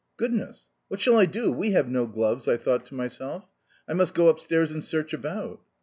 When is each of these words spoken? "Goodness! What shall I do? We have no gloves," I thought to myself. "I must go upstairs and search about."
"Goodness! 0.17 0.65
What 0.87 0.99
shall 0.99 1.15
I 1.19 1.27
do? 1.27 1.51
We 1.51 1.73
have 1.73 1.87
no 1.87 2.07
gloves," 2.07 2.47
I 2.47 2.57
thought 2.57 2.87
to 2.87 2.95
myself. 2.95 3.47
"I 3.87 3.93
must 3.93 4.15
go 4.15 4.29
upstairs 4.29 4.71
and 4.71 4.83
search 4.83 5.13
about." 5.13 5.61